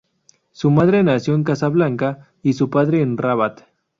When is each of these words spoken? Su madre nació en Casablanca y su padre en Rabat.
Su 0.51 0.71
madre 0.71 1.03
nació 1.03 1.35
en 1.35 1.43
Casablanca 1.43 2.27
y 2.41 2.53
su 2.53 2.71
padre 2.71 3.03
en 3.03 3.17
Rabat. 3.17 3.65